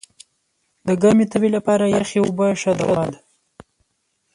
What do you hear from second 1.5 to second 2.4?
لپاره یخي